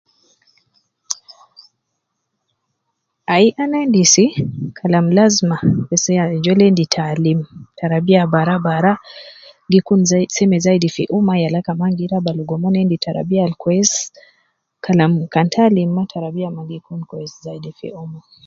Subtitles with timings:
[3.33, 4.25] Ai ana endisi,
[4.77, 7.39] kalam lazima bes ajol endi te alim
[7.79, 8.93] tarabiya bara bara,
[9.71, 13.43] gi kun zai seme zaidi fi umma, yala kaman gi raba logo mon endi tarabiya
[13.45, 14.01] al kwesi,
[14.85, 18.19] kalam kan ta alim ma tarabiya ma gi kun kwesi zaidi fi umma